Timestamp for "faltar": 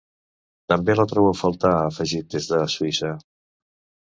1.41-1.73